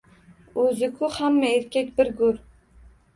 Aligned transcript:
O`zi-ku, 0.61 1.09
hamma 1.17 1.51
erkak 1.57 1.91
bir 1.99 2.09
go`r 2.23 2.41